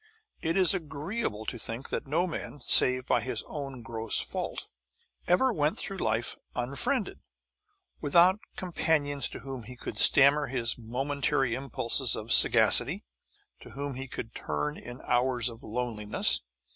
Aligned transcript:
It 0.41 0.57
is 0.57 0.73
agreeable 0.73 1.45
to 1.45 1.59
think 1.59 1.89
that 1.89 2.07
no 2.07 2.25
man, 2.25 2.59
save 2.59 3.05
by 3.05 3.21
his 3.21 3.43
own 3.45 3.83
gross 3.83 4.19
fault, 4.19 4.65
ever 5.27 5.53
went 5.53 5.77
through 5.77 5.97
life 5.99 6.35
unfriended, 6.55 7.19
without 8.01 8.39
companions 8.55 9.29
to 9.29 9.41
whom 9.41 9.61
he 9.61 9.75
could 9.75 9.99
stammer 9.99 10.47
his 10.47 10.75
momentary 10.75 11.53
impulses 11.53 12.15
of 12.15 12.33
sagacity, 12.33 13.03
to 13.59 13.69
whom 13.73 13.93
he 13.93 14.07
could 14.07 14.33
turn 14.33 14.75
in 14.75 15.01
hours 15.07 15.49
of 15.49 15.61
loneliness. 15.61 16.41